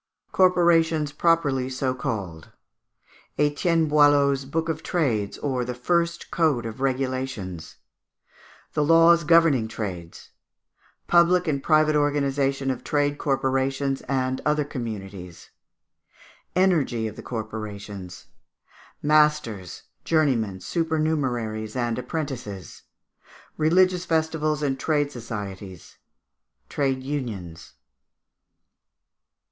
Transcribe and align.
Corporations 0.31 1.11
properly 1.11 1.69
so 1.69 1.93
called. 1.93 2.51
Etienne 3.37 3.87
Boileau's 3.87 4.45
"Book 4.45 4.67
of 4.67 4.81
Trades," 4.81 5.37
or 5.37 5.63
the 5.63 5.75
First 5.75 6.31
Code 6.31 6.65
of 6.65 6.81
Regulations. 6.81 7.75
The 8.73 8.83
Laws 8.83 9.23
governing 9.23 9.67
Trades. 9.67 10.31
Public 11.05 11.47
and 11.47 11.61
Private 11.61 11.95
Organization 11.95 12.71
of 12.71 12.83
Trade 12.83 13.19
Corporations 13.19 14.01
and 14.09 14.41
other 14.43 14.63
Communities. 14.65 15.51
Energy 16.55 17.05
of 17.07 17.15
the 17.15 17.21
Corporations. 17.21 18.25
Masters, 19.03 19.83
Journeymen, 20.03 20.61
Supernumeraries, 20.61 21.75
and 21.75 21.99
Apprentices. 21.99 22.81
Religious 23.55 24.05
Festivals 24.05 24.63
and 24.63 24.79
Trade 24.79 25.11
Societies. 25.11 25.97
Trade 26.69 27.03
Unions. 27.03 27.73